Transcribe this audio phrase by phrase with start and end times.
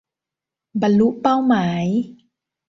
[0.81, 1.85] บรรลุเป้าหมาย